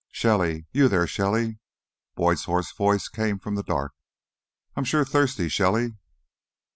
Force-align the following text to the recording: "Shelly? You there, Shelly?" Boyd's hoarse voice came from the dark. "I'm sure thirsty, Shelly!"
"Shelly? 0.09 0.65
You 0.71 0.87
there, 0.87 1.05
Shelly?" 1.05 1.59
Boyd's 2.15 2.45
hoarse 2.45 2.71
voice 2.71 3.07
came 3.07 3.37
from 3.37 3.53
the 3.53 3.61
dark. 3.61 3.93
"I'm 4.75 4.83
sure 4.83 5.05
thirsty, 5.05 5.47
Shelly!" 5.47 5.93